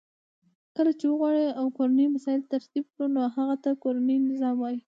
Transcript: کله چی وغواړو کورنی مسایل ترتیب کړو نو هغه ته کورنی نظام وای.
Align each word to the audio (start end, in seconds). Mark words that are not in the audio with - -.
کله 0.75 0.91
چی 0.99 1.05
وغواړو 1.09 1.73
کورنی 1.77 2.05
مسایل 2.15 2.41
ترتیب 2.53 2.85
کړو 2.93 3.05
نو 3.15 3.21
هغه 3.35 3.55
ته 3.63 3.69
کورنی 3.83 4.15
نظام 4.29 4.55
وای. 4.59 4.77